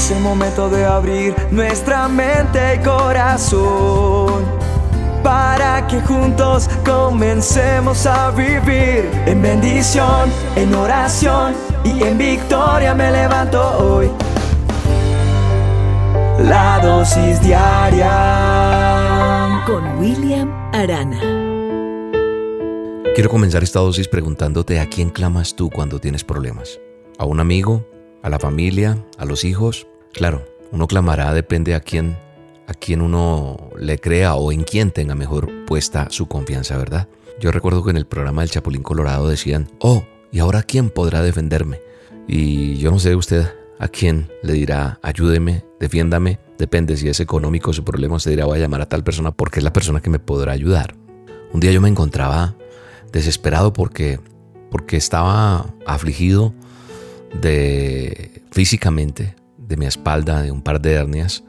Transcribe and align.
Es 0.00 0.10
el 0.12 0.20
momento 0.20 0.70
de 0.70 0.86
abrir 0.86 1.34
nuestra 1.50 2.08
mente 2.08 2.76
y 2.76 2.78
corazón 2.78 4.46
para 5.22 5.86
que 5.86 6.00
juntos 6.00 6.70
comencemos 6.86 8.06
a 8.06 8.30
vivir 8.30 9.10
en 9.26 9.42
bendición, 9.42 10.32
en 10.56 10.74
oración 10.74 11.52
y 11.84 12.02
en 12.02 12.16
victoria 12.16 12.94
me 12.94 13.10
levanto 13.10 13.60
hoy. 13.76 14.10
La 16.48 16.80
dosis 16.82 17.42
diaria 17.42 18.08
con 19.66 19.98
William 19.98 20.50
Arana. 20.72 21.20
Quiero 23.14 23.28
comenzar 23.28 23.62
esta 23.62 23.80
dosis 23.80 24.08
preguntándote 24.08 24.80
a 24.80 24.88
quién 24.88 25.10
clamas 25.10 25.54
tú 25.54 25.68
cuando 25.68 25.98
tienes 25.98 26.24
problemas. 26.24 26.80
¿A 27.18 27.26
un 27.26 27.38
amigo? 27.38 27.86
¿A 28.22 28.30
la 28.30 28.38
familia? 28.38 28.96
¿A 29.18 29.26
los 29.26 29.44
hijos? 29.44 29.89
Claro, 30.12 30.44
uno 30.72 30.86
clamará 30.86 31.32
depende 31.34 31.74
a 31.74 31.80
quién 31.80 32.16
a 32.70 32.74
quién 32.74 33.02
uno 33.02 33.70
le 33.76 33.98
crea 33.98 34.36
o 34.36 34.52
en 34.52 34.62
quién 34.62 34.92
tenga 34.92 35.16
mejor 35.16 35.50
puesta 35.66 36.06
su 36.10 36.28
confianza, 36.28 36.76
¿verdad? 36.76 37.08
Yo 37.40 37.50
recuerdo 37.50 37.82
que 37.82 37.90
en 37.90 37.96
el 37.96 38.06
programa 38.06 38.42
del 38.42 38.50
Chapulín 38.50 38.84
Colorado 38.84 39.28
decían, 39.28 39.68
oh, 39.80 40.04
¿y 40.30 40.38
ahora 40.38 40.62
quién 40.62 40.88
podrá 40.88 41.20
defenderme? 41.20 41.80
Y 42.28 42.76
yo 42.76 42.92
no 42.92 43.00
sé 43.00 43.16
usted 43.16 43.44
a 43.80 43.88
quién 43.88 44.30
le 44.44 44.52
dirá, 44.52 45.00
ayúdeme, 45.02 45.64
defiéndame, 45.80 46.38
depende 46.58 46.96
si 46.96 47.08
es 47.08 47.18
económico 47.18 47.72
su 47.72 47.82
problema, 47.82 48.16
usted 48.16 48.30
dirá, 48.30 48.44
voy 48.44 48.58
a 48.58 48.60
llamar 48.60 48.82
a 48.82 48.88
tal 48.88 49.02
persona 49.02 49.32
porque 49.32 49.58
es 49.58 49.64
la 49.64 49.72
persona 49.72 50.00
que 50.00 50.10
me 50.10 50.20
podrá 50.20 50.52
ayudar. 50.52 50.94
Un 51.52 51.58
día 51.58 51.72
yo 51.72 51.80
me 51.80 51.88
encontraba 51.88 52.54
desesperado 53.10 53.72
porque, 53.72 54.20
porque 54.70 54.96
estaba 54.96 55.74
afligido 55.86 56.54
de 57.40 58.42
físicamente, 58.52 59.34
de 59.70 59.76
mi 59.78 59.86
espalda, 59.86 60.42
de 60.42 60.50
un 60.50 60.60
par 60.60 60.82
de 60.82 60.92
hernias, 60.92 61.44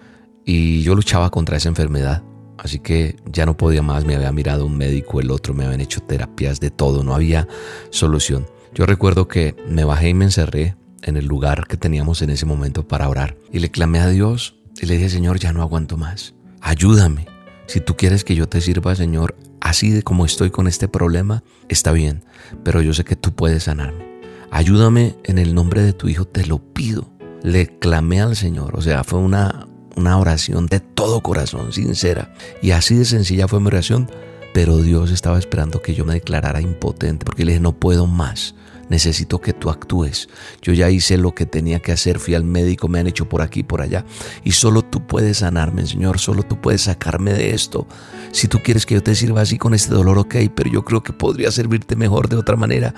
y 0.45 0.81
yo 0.84 0.95
luchaba 0.95 1.29
contra 1.29 1.57
esa 1.57 1.68
enfermedad. 1.68 2.23
Así 2.57 2.79
que 2.79 3.15
ya 3.26 3.46
no 3.46 3.57
podía 3.57 3.82
más, 3.82 4.05
me 4.05 4.15
había 4.15 4.32
mirado 4.32 4.68
un 4.68 4.77
médico, 4.77 5.20
el 5.20 5.32
otro, 5.32 5.54
me 5.54 5.65
habían 5.65 5.82
hecho 5.82 6.01
terapias 6.01 6.59
de 6.59 6.70
todo, 6.70 7.04
no 7.04 7.15
había 7.15 7.48
solución. 7.90 8.46
Yo 8.73 8.85
recuerdo 8.85 9.27
que 9.27 9.55
me 9.68 9.84
bajé 9.84 10.09
y 10.09 10.13
me 10.13 10.26
encerré 10.26 10.76
en 11.01 11.18
el 11.18 11.26
lugar 11.26 11.65
que 11.68 11.76
teníamos 11.76 12.21
en 12.21 12.29
ese 12.29 12.46
momento 12.46 12.87
para 12.87 13.09
orar 13.09 13.35
y 13.51 13.59
le 13.59 13.71
clamé 13.71 13.99
a 13.99 14.07
Dios 14.07 14.55
y 14.79 14.85
le 14.85 14.96
dije, 14.96 15.09
Señor, 15.09 15.40
ya 15.40 15.51
no 15.51 15.63
aguanto 15.63 15.98
más, 15.98 16.35
ayúdame. 16.62 17.26
Si 17.65 17.81
tú 17.81 17.98
quieres 17.98 18.24
que 18.24 18.35
yo 18.35 18.48
te 18.48 18.62
sirva, 18.62 18.96
Señor, 18.96 19.35
así 19.59 19.90
de 19.90 20.03
como 20.03 20.26
estoy 20.26 20.51
con 20.51 20.68
este 20.68 20.87
problema, 20.87 21.43
está 21.68 21.91
bien, 21.91 22.24
pero 22.63 22.81
yo 22.81 22.93
sé 22.93 23.03
que 23.03 23.15
tú 23.15 23.34
puedes 23.34 23.63
sanarme. 23.63 24.21
Ayúdame 24.51 25.15
en 25.24 25.40
el 25.40 25.55
nombre 25.55 25.81
de 25.81 25.93
tu 25.93 26.09
Hijo, 26.09 26.26
te 26.26 26.46
lo 26.46 26.59
pido. 26.59 27.09
Le 27.43 27.67
clamé 27.79 28.21
al 28.21 28.35
Señor, 28.35 28.77
o 28.77 28.81
sea, 28.81 29.03
fue 29.03 29.20
una, 29.20 29.67
una 29.95 30.17
oración 30.17 30.67
de 30.67 30.79
todo 30.79 31.21
corazón, 31.21 31.73
sincera. 31.73 32.34
Y 32.61 32.71
así 32.71 32.95
de 32.95 33.05
sencilla 33.05 33.47
fue 33.47 33.59
mi 33.59 33.67
oración, 33.67 34.09
pero 34.53 34.77
Dios 34.77 35.11
estaba 35.11 35.39
esperando 35.39 35.81
que 35.81 35.95
yo 35.95 36.05
me 36.05 36.13
declarara 36.13 36.62
impotente, 36.62 37.25
porque 37.25 37.45
le 37.45 37.53
dije, 37.53 37.62
no 37.62 37.73
puedo 37.73 38.05
más, 38.05 38.55
necesito 38.89 39.39
que 39.39 39.53
tú 39.53 39.69
actúes. 39.69 40.29
Yo 40.62 40.73
ya 40.73 40.89
hice 40.89 41.17
lo 41.17 41.34
que 41.34 41.45
tenía 41.45 41.79
que 41.79 41.91
hacer, 41.91 42.19
fui 42.19 42.35
al 42.35 42.43
médico, 42.43 42.87
me 42.87 42.99
han 42.99 43.07
hecho 43.07 43.27
por 43.27 43.41
aquí, 43.41 43.63
por 43.63 43.81
allá, 43.81 44.05
y 44.43 44.51
solo 44.51 44.84
tú 44.84 45.07
puedes 45.07 45.37
sanarme, 45.37 45.85
Señor, 45.85 46.19
solo 46.19 46.43
tú 46.43 46.59
puedes 46.59 46.81
sacarme 46.81 47.34
de 47.34 47.53
esto. 47.53 47.87
Si 48.31 48.47
tú 48.47 48.59
quieres 48.62 48.85
que 48.85 48.95
yo 48.95 49.03
te 49.03 49.15
sirva 49.15 49.41
así 49.41 49.57
con 49.57 49.73
este 49.73 49.93
dolor, 49.93 50.17
ok, 50.17 50.35
pero 50.53 50.69
yo 50.69 50.84
creo 50.84 51.01
que 51.01 51.13
podría 51.13 51.51
servirte 51.51 51.95
mejor 51.95 52.29
de 52.29 52.37
otra 52.37 52.55
manera. 52.55 52.93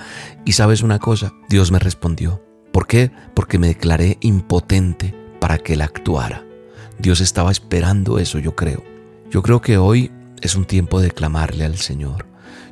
Y 0.46 0.54
sabes 0.54 0.82
una 0.82 1.00
cosa, 1.00 1.34
Dios 1.50 1.72
me 1.72 1.80
respondió. 1.80 2.53
¿Por 2.74 2.88
qué? 2.88 3.12
Porque 3.36 3.60
me 3.60 3.68
declaré 3.68 4.18
impotente 4.22 5.14
para 5.40 5.60
que 5.60 5.74
Él 5.74 5.82
actuara. 5.84 6.44
Dios 6.98 7.22
estaba 7.22 7.52
esperando 7.52 8.18
eso, 8.18 8.40
yo 8.40 8.56
creo. 8.56 8.84
Yo 9.30 9.44
creo 9.44 9.62
que 9.62 9.78
hoy 9.78 10.12
es 10.42 10.56
un 10.56 10.66
tiempo 10.66 11.00
de 11.00 11.12
clamarle 11.12 11.66
al 11.66 11.78
Señor. 11.78 12.26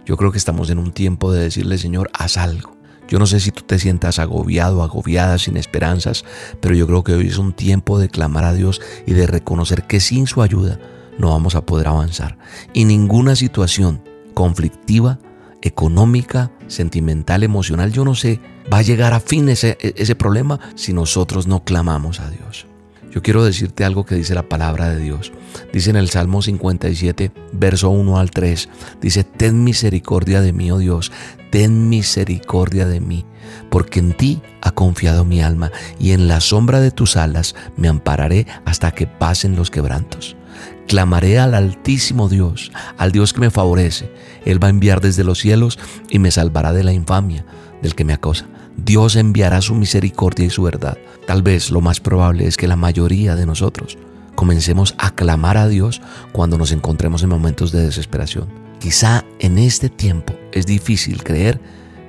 Yo 0.03 0.17
creo 0.17 0.31
que 0.31 0.39
estamos 0.39 0.71
en 0.71 0.79
un 0.79 0.91
tiempo 0.91 1.31
de 1.31 1.43
decirle, 1.43 1.77
Señor, 1.77 2.09
haz 2.13 2.37
algo. 2.37 2.75
Yo 3.07 3.19
no 3.19 3.27
sé 3.27 3.39
si 3.39 3.51
tú 3.51 3.61
te 3.61 3.77
sientas 3.77 4.17
agobiado, 4.17 4.81
agobiada, 4.81 5.37
sin 5.37 5.55
esperanzas, 5.55 6.25
pero 6.61 6.73
yo 6.73 6.87
creo 6.87 7.03
que 7.03 7.13
hoy 7.13 7.27
es 7.27 7.37
un 7.37 7.53
tiempo 7.53 7.99
de 7.99 8.09
clamar 8.09 8.43
a 8.43 8.53
Dios 8.53 8.81
y 9.05 9.13
de 9.13 9.27
reconocer 9.27 9.83
que 9.85 9.99
sin 9.99 10.25
su 10.25 10.41
ayuda 10.41 10.79
no 11.19 11.29
vamos 11.29 11.53
a 11.53 11.63
poder 11.63 11.87
avanzar. 11.87 12.39
Y 12.73 12.85
ninguna 12.85 13.35
situación 13.35 14.01
conflictiva, 14.33 15.19
económica, 15.61 16.51
sentimental, 16.67 17.43
emocional, 17.43 17.91
yo 17.91 18.05
no 18.05 18.15
sé, 18.15 18.39
va 18.71 18.79
a 18.79 18.83
llegar 18.83 19.13
a 19.13 19.19
fin 19.19 19.49
ese, 19.49 19.77
ese 19.81 20.15
problema 20.15 20.59
si 20.75 20.93
nosotros 20.93 21.47
no 21.47 21.63
clamamos 21.63 22.19
a 22.19 22.29
Dios. 22.29 22.67
Yo 23.11 23.21
quiero 23.21 23.43
decirte 23.43 23.83
algo 23.83 24.05
que 24.05 24.15
dice 24.15 24.33
la 24.33 24.47
palabra 24.47 24.89
de 24.89 24.97
Dios. 24.97 25.33
Dice 25.73 25.89
en 25.89 25.97
el 25.97 26.09
Salmo 26.09 26.41
57, 26.41 27.31
verso 27.51 27.89
1 27.89 28.17
al 28.17 28.31
3, 28.31 28.69
dice, 29.01 29.23
ten 29.25 29.63
misericordia 29.65 30.41
de 30.41 30.53
mí, 30.53 30.71
oh 30.71 30.77
Dios, 30.77 31.11
ten 31.51 31.89
misericordia 31.89 32.87
de 32.87 33.01
mí, 33.01 33.25
porque 33.69 33.99
en 33.99 34.13
ti 34.13 34.41
ha 34.61 34.71
confiado 34.71 35.25
mi 35.25 35.41
alma, 35.41 35.71
y 35.99 36.11
en 36.11 36.29
la 36.29 36.39
sombra 36.39 36.79
de 36.79 36.91
tus 36.91 37.17
alas 37.17 37.53
me 37.75 37.89
ampararé 37.89 38.47
hasta 38.63 38.91
que 38.91 39.07
pasen 39.07 39.57
los 39.57 39.69
quebrantos. 39.69 40.37
Clamaré 40.87 41.39
al 41.39 41.53
Altísimo 41.53 42.29
Dios, 42.29 42.71
al 42.97 43.11
Dios 43.11 43.33
que 43.33 43.41
me 43.41 43.51
favorece. 43.51 44.11
Él 44.45 44.61
va 44.61 44.67
a 44.67 44.71
enviar 44.71 45.01
desde 45.01 45.23
los 45.23 45.39
cielos 45.39 45.79
y 46.09 46.19
me 46.19 46.31
salvará 46.31 46.73
de 46.73 46.83
la 46.83 46.93
infamia 46.93 47.45
del 47.81 47.95
que 47.95 48.05
me 48.05 48.13
acosa. 48.13 48.47
Dios 48.77 49.15
enviará 49.15 49.61
su 49.61 49.75
misericordia 49.75 50.45
y 50.45 50.49
su 50.49 50.63
verdad. 50.63 50.97
Tal 51.27 51.43
vez 51.43 51.71
lo 51.71 51.81
más 51.81 51.99
probable 51.99 52.47
es 52.47 52.57
que 52.57 52.67
la 52.67 52.75
mayoría 52.75 53.35
de 53.35 53.45
nosotros 53.45 53.97
comencemos 54.35 54.95
a 54.97 55.11
clamar 55.11 55.57
a 55.57 55.67
Dios 55.67 56.01
cuando 56.31 56.57
nos 56.57 56.71
encontremos 56.71 57.21
en 57.23 57.29
momentos 57.29 57.71
de 57.71 57.83
desesperación. 57.83 58.47
Quizá 58.79 59.23
en 59.39 59.59
este 59.59 59.89
tiempo 59.89 60.33
es 60.51 60.65
difícil 60.65 61.23
creer 61.23 61.59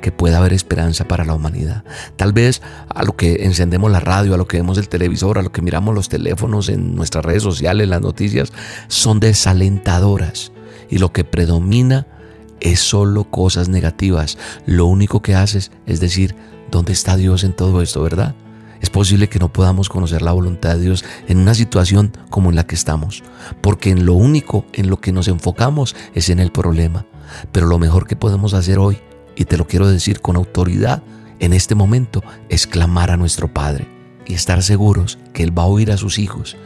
que 0.02 0.12
pueda 0.12 0.36
haber 0.36 0.52
esperanza 0.52 1.08
para 1.08 1.24
la 1.24 1.32
humanidad. 1.32 1.84
Tal 2.16 2.34
vez 2.34 2.60
a 2.90 3.02
lo 3.04 3.16
que 3.16 3.44
encendemos 3.44 3.90
la 3.90 4.00
radio, 4.00 4.34
a 4.34 4.36
lo 4.36 4.46
que 4.46 4.58
vemos 4.58 4.76
el 4.76 4.90
televisor, 4.90 5.38
a 5.38 5.42
lo 5.42 5.50
que 5.50 5.62
miramos 5.62 5.94
los 5.94 6.10
teléfonos 6.10 6.68
en 6.68 6.94
nuestras 6.94 7.24
redes 7.24 7.42
sociales, 7.42 7.88
las 7.88 8.02
noticias, 8.02 8.52
son 8.88 9.20
desalentadoras. 9.20 10.52
Y 10.90 10.98
lo 10.98 11.10
que 11.10 11.24
predomina 11.24 12.06
es 12.60 12.80
solo 12.80 13.24
cosas 13.24 13.70
negativas. 13.70 14.36
Lo 14.66 14.84
único 14.84 15.22
que 15.22 15.34
haces 15.34 15.70
es 15.86 16.00
decir, 16.00 16.34
¿dónde 16.70 16.92
está 16.92 17.16
Dios 17.16 17.44
en 17.44 17.54
todo 17.54 17.80
esto, 17.80 18.02
verdad? 18.02 18.34
Es 18.82 18.90
posible 18.90 19.28
que 19.28 19.38
no 19.38 19.52
podamos 19.52 19.88
conocer 19.88 20.22
la 20.22 20.32
voluntad 20.32 20.74
de 20.74 20.82
Dios 20.82 21.04
en 21.28 21.38
una 21.38 21.54
situación 21.54 22.12
como 22.30 22.50
en 22.50 22.56
la 22.56 22.66
que 22.66 22.74
estamos, 22.74 23.22
porque 23.60 23.90
en 23.90 24.04
lo 24.04 24.14
único 24.14 24.66
en 24.72 24.90
lo 24.90 25.00
que 25.00 25.12
nos 25.12 25.28
enfocamos 25.28 25.94
es 26.14 26.28
en 26.30 26.40
el 26.40 26.50
problema. 26.50 27.06
Pero 27.52 27.66
lo 27.66 27.78
mejor 27.78 28.08
que 28.08 28.16
podemos 28.16 28.54
hacer 28.54 28.78
hoy, 28.78 28.98
y 29.37 29.44
te 29.44 29.56
lo 29.56 29.66
quiero 29.66 29.88
decir 29.88 30.20
con 30.20 30.37
autoridad, 30.37 31.03
en 31.38 31.53
este 31.53 31.75
momento 31.75 32.22
es 32.48 32.66
clamar 32.66 33.10
a 33.10 33.16
nuestro 33.16 33.53
Padre 33.53 33.88
y 34.26 34.34
estar 34.34 34.62
seguros 34.62 35.19
que 35.32 35.43
Él 35.43 35.56
va 35.56 35.65
a 35.65 35.66
oír 35.66 35.91
a 35.91 35.97
sus 35.97 36.19
hijos 36.19 36.56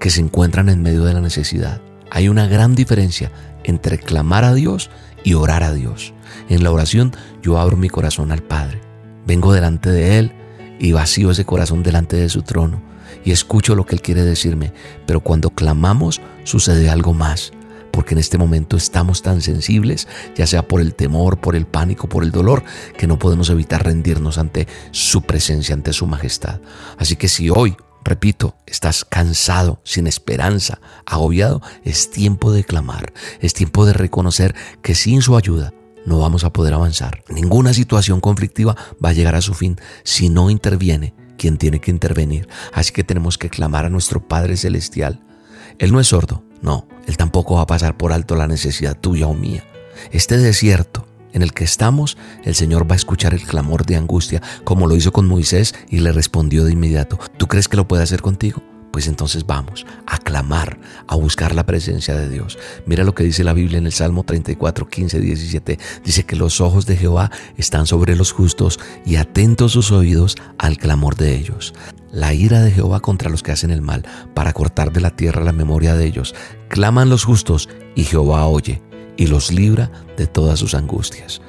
que 0.00 0.10
se 0.10 0.20
encuentran 0.20 0.68
en 0.68 0.82
medio 0.82 1.04
de 1.04 1.14
la 1.14 1.20
necesidad. 1.20 1.80
Hay 2.10 2.28
una 2.28 2.46
gran 2.46 2.74
diferencia 2.74 3.32
entre 3.64 3.98
clamar 3.98 4.44
a 4.44 4.54
Dios 4.54 4.90
y 5.24 5.34
orar 5.34 5.62
a 5.62 5.72
Dios. 5.72 6.14
En 6.48 6.62
la 6.62 6.70
oración 6.70 7.12
yo 7.42 7.58
abro 7.58 7.76
mi 7.76 7.88
corazón 7.88 8.32
al 8.32 8.42
Padre, 8.42 8.80
vengo 9.26 9.52
delante 9.52 9.90
de 9.90 10.18
Él 10.18 10.32
y 10.78 10.92
vacío 10.92 11.30
ese 11.30 11.44
corazón 11.44 11.82
delante 11.82 12.16
de 12.16 12.28
su 12.28 12.42
trono 12.42 12.80
y 13.24 13.32
escucho 13.32 13.74
lo 13.74 13.86
que 13.86 13.96
Él 13.96 14.02
quiere 14.02 14.22
decirme, 14.22 14.72
pero 15.06 15.20
cuando 15.20 15.50
clamamos 15.50 16.20
sucede 16.44 16.88
algo 16.90 17.12
más, 17.12 17.52
porque 17.96 18.12
en 18.12 18.18
este 18.18 18.36
momento 18.36 18.76
estamos 18.76 19.22
tan 19.22 19.40
sensibles, 19.40 20.06
ya 20.36 20.46
sea 20.46 20.68
por 20.68 20.82
el 20.82 20.94
temor, 20.94 21.40
por 21.40 21.56
el 21.56 21.66
pánico, 21.66 22.10
por 22.10 22.24
el 22.24 22.30
dolor, 22.30 22.62
que 22.98 23.06
no 23.06 23.18
podemos 23.18 23.48
evitar 23.48 23.84
rendirnos 23.84 24.36
ante 24.36 24.68
su 24.90 25.22
presencia, 25.22 25.74
ante 25.74 25.94
su 25.94 26.06
majestad. 26.06 26.60
Así 26.98 27.16
que 27.16 27.26
si 27.26 27.48
hoy 27.48 27.74
Repito, 28.04 28.54
estás 28.66 29.04
cansado, 29.04 29.80
sin 29.82 30.06
esperanza, 30.06 30.78
agobiado, 31.06 31.60
es 31.82 32.08
tiempo 32.08 32.52
de 32.52 32.62
clamar, 32.62 33.12
es 33.40 33.52
tiempo 33.52 33.84
de 33.84 33.94
reconocer 33.94 34.54
que 34.80 34.94
sin 34.94 35.22
su 35.22 35.36
ayuda 35.36 35.74
no 36.04 36.20
vamos 36.20 36.44
a 36.44 36.52
poder 36.52 36.74
avanzar. 36.74 37.24
Ninguna 37.28 37.74
situación 37.74 38.20
conflictiva 38.20 38.76
va 39.04 39.08
a 39.08 39.12
llegar 39.12 39.34
a 39.34 39.42
su 39.42 39.54
fin 39.54 39.80
si 40.04 40.28
no 40.28 40.50
interviene 40.50 41.14
quien 41.36 41.58
tiene 41.58 41.80
que 41.80 41.90
intervenir. 41.90 42.46
Así 42.72 42.92
que 42.92 43.02
tenemos 43.02 43.38
que 43.38 43.50
clamar 43.50 43.86
a 43.86 43.90
nuestro 43.90 44.28
Padre 44.28 44.56
Celestial. 44.56 45.20
Él 45.80 45.90
no 45.90 45.98
es 45.98 46.06
sordo, 46.06 46.45
no, 46.62 46.86
Él 47.06 47.16
tampoco 47.16 47.56
va 47.56 47.62
a 47.62 47.66
pasar 47.66 47.96
por 47.96 48.12
alto 48.12 48.36
la 48.36 48.48
necesidad 48.48 48.96
tuya 48.98 49.26
o 49.26 49.34
mía. 49.34 49.64
Este 50.10 50.36
desierto 50.36 51.06
en 51.32 51.42
el 51.42 51.52
que 51.52 51.64
estamos, 51.64 52.16
el 52.44 52.54
Señor 52.54 52.90
va 52.90 52.94
a 52.94 52.96
escuchar 52.96 53.34
el 53.34 53.42
clamor 53.42 53.84
de 53.84 53.96
angustia, 53.96 54.42
como 54.64 54.86
lo 54.86 54.96
hizo 54.96 55.12
con 55.12 55.26
Moisés 55.26 55.74
y 55.88 55.98
le 55.98 56.12
respondió 56.12 56.64
de 56.64 56.72
inmediato. 56.72 57.18
¿Tú 57.36 57.46
crees 57.46 57.68
que 57.68 57.76
lo 57.76 57.86
puede 57.86 58.02
hacer 58.02 58.22
contigo? 58.22 58.62
Pues 58.96 59.08
entonces 59.08 59.44
vamos 59.44 59.84
a 60.06 60.16
clamar, 60.16 60.78
a 61.06 61.16
buscar 61.16 61.54
la 61.54 61.66
presencia 61.66 62.14
de 62.14 62.30
Dios. 62.30 62.58
Mira 62.86 63.04
lo 63.04 63.14
que 63.14 63.24
dice 63.24 63.44
la 63.44 63.52
Biblia 63.52 63.76
en 63.76 63.84
el 63.84 63.92
Salmo 63.92 64.24
34, 64.24 64.88
15, 64.88 65.20
17. 65.20 65.78
Dice 66.02 66.24
que 66.24 66.34
los 66.34 66.62
ojos 66.62 66.86
de 66.86 66.96
Jehová 66.96 67.30
están 67.58 67.86
sobre 67.86 68.16
los 68.16 68.32
justos 68.32 68.80
y 69.04 69.16
atentos 69.16 69.72
sus 69.72 69.92
oídos 69.92 70.36
al 70.56 70.78
clamor 70.78 71.14
de 71.16 71.36
ellos. 71.36 71.74
La 72.10 72.32
ira 72.32 72.62
de 72.62 72.70
Jehová 72.70 73.00
contra 73.00 73.28
los 73.28 73.42
que 73.42 73.52
hacen 73.52 73.70
el 73.70 73.82
mal, 73.82 74.02
para 74.32 74.54
cortar 74.54 74.90
de 74.94 75.02
la 75.02 75.14
tierra 75.14 75.44
la 75.44 75.52
memoria 75.52 75.94
de 75.94 76.06
ellos. 76.06 76.34
Claman 76.70 77.10
los 77.10 77.22
justos 77.22 77.68
y 77.94 78.04
Jehová 78.04 78.46
oye 78.46 78.80
y 79.18 79.26
los 79.26 79.52
libra 79.52 79.90
de 80.16 80.26
todas 80.26 80.58
sus 80.58 80.74
angustias. 80.74 81.42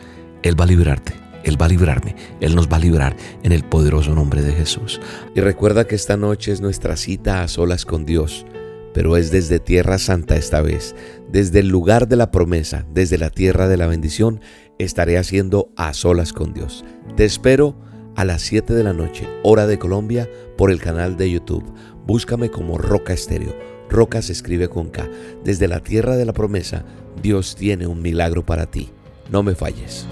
Él 0.43 0.59
va 0.59 0.65
a 0.65 0.67
librarte, 0.67 1.13
Él 1.47 1.61
va 1.61 1.67
a 1.67 1.69
librarme, 1.69 2.15
Él 2.41 2.55
nos 2.55 2.67
va 2.67 2.75
a 2.75 2.81
librar 2.81 3.15
en 3.43 3.53
el 3.53 3.63
poderoso 3.63 4.13
nombre 4.13 4.41
de 4.41 4.51
Jesús. 4.51 4.99
Y 5.33 5.39
recuerda 5.39 5.87
que 5.87 5.95
esta 5.95 6.17
noche 6.17 6.51
es 6.51 6.59
nuestra 6.59 6.97
cita 6.97 7.41
a 7.41 7.47
solas 7.47 7.85
con 7.85 8.05
Dios, 8.05 8.45
pero 8.93 9.15
es 9.15 9.31
desde 9.31 9.59
Tierra 9.59 9.97
Santa 9.97 10.35
esta 10.35 10.61
vez, 10.61 10.93
desde 11.31 11.59
el 11.59 11.69
lugar 11.69 12.07
de 12.07 12.17
la 12.17 12.31
promesa, 12.31 12.85
desde 12.93 13.17
la 13.17 13.29
tierra 13.29 13.67
de 13.67 13.77
la 13.77 13.87
bendición, 13.87 14.41
estaré 14.77 15.17
haciendo 15.17 15.71
a 15.77 15.93
solas 15.93 16.33
con 16.33 16.53
Dios. 16.53 16.83
Te 17.15 17.23
espero 17.23 17.77
a 18.15 18.25
las 18.25 18.41
7 18.41 18.73
de 18.73 18.83
la 18.83 18.93
noche, 18.93 19.27
hora 19.43 19.67
de 19.67 19.79
Colombia, 19.79 20.29
por 20.57 20.69
el 20.69 20.81
canal 20.81 21.15
de 21.15 21.31
YouTube. 21.31 21.63
Búscame 22.05 22.49
como 22.49 22.77
Roca 22.77 23.13
Estéreo. 23.13 23.55
Roca 23.89 24.21
se 24.21 24.33
escribe 24.33 24.67
con 24.67 24.89
K. 24.89 25.07
Desde 25.43 25.67
la 25.67 25.81
tierra 25.81 26.17
de 26.17 26.25
la 26.25 26.33
promesa, 26.33 26.83
Dios 27.21 27.55
tiene 27.55 27.87
un 27.87 28.01
milagro 28.01 28.45
para 28.45 28.65
ti. 28.65 28.89
No 29.31 29.43
me 29.43 29.55
falles. 29.55 30.07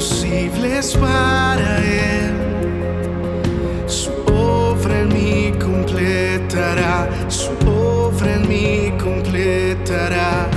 Imposibles 0.00 0.96
para 0.96 1.76
Él. 1.84 2.32
Su 3.86 4.10
obra 4.32 5.00
en 5.00 5.08
mí 5.08 5.52
completará. 5.60 7.06
Su 7.28 7.50
obra 7.68 8.36
en 8.36 8.48
mí 8.48 8.94
completará. 8.98 10.48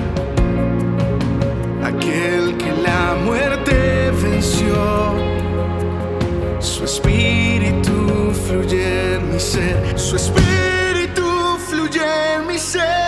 Aquel 1.84 2.56
que 2.56 2.72
la 2.72 3.18
muerte 3.26 4.12
venció. 4.24 5.14
Su 6.62 6.86
espíritu 6.86 8.32
fluye 8.48 9.16
en 9.16 9.34
mi 9.34 9.40
ser. 9.42 10.00
Su 10.00 10.16
espíritu 10.16 11.58
fluye 11.68 12.00
en 12.36 12.48
mi 12.48 12.58
ser. 12.58 13.03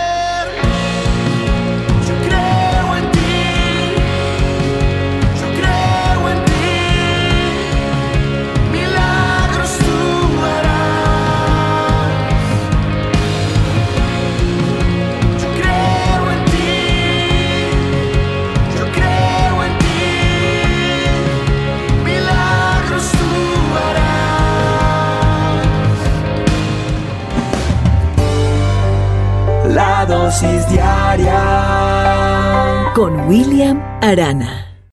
Con 32.94 33.28
William 33.28 33.80
Arana. 34.02 34.65